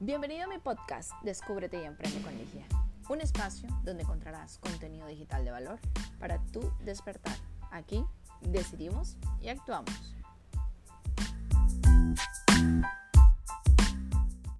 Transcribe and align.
Bienvenido 0.00 0.44
a 0.44 0.46
mi 0.46 0.58
podcast 0.58 1.10
Descúbrete 1.24 1.82
y 1.82 1.84
Emprende 1.84 2.22
con 2.22 2.32
Ligia, 2.38 2.64
un 3.08 3.20
espacio 3.20 3.68
donde 3.82 4.04
encontrarás 4.04 4.58
contenido 4.58 5.08
digital 5.08 5.44
de 5.44 5.50
valor 5.50 5.80
para 6.20 6.40
tu 6.52 6.60
despertar. 6.84 7.36
Aquí 7.72 8.04
decidimos 8.40 9.16
y 9.40 9.48
actuamos. 9.48 10.17